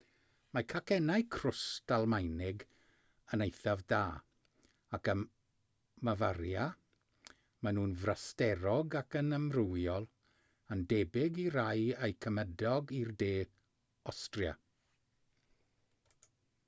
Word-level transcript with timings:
mae 0.57 0.63
cacennau 0.71 1.23
crwst 1.33 1.91
almaenig 1.97 2.63
yn 3.35 3.43
eithaf 3.45 3.81
da 3.91 3.99
ac 4.97 5.09
ym 5.13 5.19
mafaria 6.09 6.63
maen 7.67 7.77
nhw'n 7.79 7.93
frasterog 8.05 8.97
ac 9.01 9.17
yn 9.21 9.37
amrywiol 9.39 10.07
yn 10.77 10.81
debyg 10.95 11.37
i 11.43 11.45
rai 11.57 11.83
eu 12.09 12.15
cymydog 12.27 12.95
i'r 13.03 13.13
de 13.25 13.29
awstria 14.15 14.55